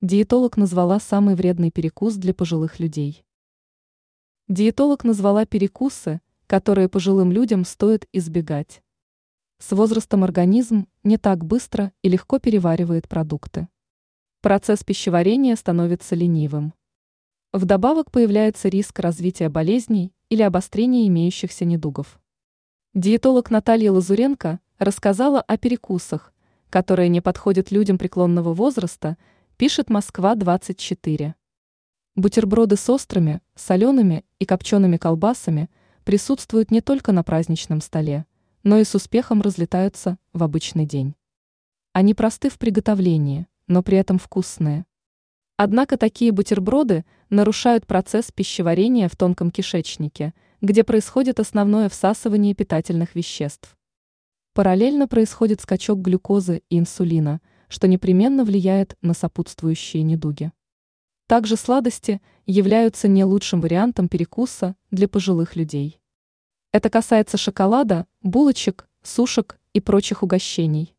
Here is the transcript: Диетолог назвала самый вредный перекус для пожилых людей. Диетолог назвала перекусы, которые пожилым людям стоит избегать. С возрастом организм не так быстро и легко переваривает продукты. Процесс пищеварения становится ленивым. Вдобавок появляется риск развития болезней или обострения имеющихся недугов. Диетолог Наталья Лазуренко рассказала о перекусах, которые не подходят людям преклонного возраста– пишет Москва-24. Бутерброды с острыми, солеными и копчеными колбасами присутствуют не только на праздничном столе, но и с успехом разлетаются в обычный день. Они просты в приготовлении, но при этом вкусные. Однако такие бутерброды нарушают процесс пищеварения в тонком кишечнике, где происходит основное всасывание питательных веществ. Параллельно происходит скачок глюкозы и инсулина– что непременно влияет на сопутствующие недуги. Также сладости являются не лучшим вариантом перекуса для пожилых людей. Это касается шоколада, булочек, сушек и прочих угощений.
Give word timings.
Диетолог 0.00 0.56
назвала 0.56 1.00
самый 1.00 1.34
вредный 1.34 1.72
перекус 1.72 2.14
для 2.14 2.32
пожилых 2.32 2.78
людей. 2.78 3.24
Диетолог 4.46 5.02
назвала 5.02 5.44
перекусы, 5.44 6.20
которые 6.46 6.88
пожилым 6.88 7.32
людям 7.32 7.64
стоит 7.64 8.06
избегать. 8.12 8.80
С 9.58 9.72
возрастом 9.72 10.22
организм 10.22 10.86
не 11.02 11.16
так 11.16 11.44
быстро 11.44 11.92
и 12.02 12.08
легко 12.08 12.38
переваривает 12.38 13.08
продукты. 13.08 13.66
Процесс 14.40 14.84
пищеварения 14.84 15.56
становится 15.56 16.14
ленивым. 16.14 16.74
Вдобавок 17.52 18.12
появляется 18.12 18.68
риск 18.68 19.00
развития 19.00 19.48
болезней 19.48 20.12
или 20.28 20.42
обострения 20.42 21.08
имеющихся 21.08 21.64
недугов. 21.64 22.20
Диетолог 22.94 23.50
Наталья 23.50 23.90
Лазуренко 23.90 24.60
рассказала 24.78 25.40
о 25.40 25.58
перекусах, 25.58 26.32
которые 26.70 27.08
не 27.08 27.20
подходят 27.20 27.72
людям 27.72 27.98
преклонного 27.98 28.54
возраста– 28.54 29.16
пишет 29.58 29.90
Москва-24. 29.90 31.34
Бутерброды 32.14 32.76
с 32.76 32.88
острыми, 32.88 33.40
солеными 33.56 34.24
и 34.38 34.46
копчеными 34.46 34.98
колбасами 34.98 35.68
присутствуют 36.04 36.70
не 36.70 36.80
только 36.80 37.10
на 37.10 37.24
праздничном 37.24 37.80
столе, 37.80 38.24
но 38.62 38.78
и 38.78 38.84
с 38.84 38.94
успехом 38.94 39.42
разлетаются 39.42 40.16
в 40.32 40.44
обычный 40.44 40.86
день. 40.86 41.16
Они 41.92 42.14
просты 42.14 42.50
в 42.50 42.58
приготовлении, 42.60 43.48
но 43.66 43.82
при 43.82 43.98
этом 43.98 44.20
вкусные. 44.20 44.86
Однако 45.56 45.96
такие 45.96 46.30
бутерброды 46.30 47.04
нарушают 47.28 47.84
процесс 47.84 48.30
пищеварения 48.30 49.08
в 49.08 49.16
тонком 49.16 49.50
кишечнике, 49.50 50.34
где 50.60 50.84
происходит 50.84 51.40
основное 51.40 51.88
всасывание 51.88 52.54
питательных 52.54 53.16
веществ. 53.16 53.76
Параллельно 54.54 55.08
происходит 55.08 55.60
скачок 55.60 55.98
глюкозы 55.98 56.62
и 56.70 56.78
инсулина– 56.78 57.40
что 57.68 57.86
непременно 57.86 58.44
влияет 58.44 58.96
на 59.02 59.14
сопутствующие 59.14 60.02
недуги. 60.02 60.52
Также 61.26 61.56
сладости 61.56 62.20
являются 62.46 63.08
не 63.08 63.24
лучшим 63.24 63.60
вариантом 63.60 64.08
перекуса 64.08 64.76
для 64.90 65.08
пожилых 65.08 65.56
людей. 65.56 66.00
Это 66.72 66.90
касается 66.90 67.36
шоколада, 67.36 68.06
булочек, 68.22 68.88
сушек 69.02 69.58
и 69.72 69.80
прочих 69.80 70.22
угощений. 70.22 70.94